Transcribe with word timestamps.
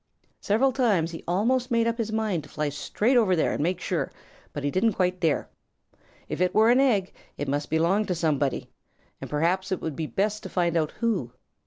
Several 0.39 0.71
times 0.71 1.11
he 1.11 1.23
almost 1.27 1.69
made 1.69 1.85
up 1.85 1.99
his 1.99 2.11
mind 2.11 2.41
to 2.41 2.49
fly 2.49 2.69
straight 2.69 3.15
over 3.15 3.35
there 3.35 3.53
and 3.53 3.61
make 3.61 3.79
sure, 3.79 4.11
but 4.51 4.63
he 4.63 4.71
didn't 4.71 4.93
quite 4.93 5.19
dare. 5.19 5.47
If 6.27 6.41
it 6.41 6.55
were 6.55 6.71
an 6.71 6.79
egg, 6.79 7.13
it 7.37 7.47
must 7.47 7.69
belong 7.69 8.07
to 8.07 8.15
somebody, 8.15 8.71
and 9.21 9.29
perhaps 9.29 9.71
it 9.71 9.79
would 9.79 9.95
be 9.95 10.07
best 10.07 10.41
to 10.41 10.49
find 10.49 10.75
out 10.75 10.89
who. 11.01 11.33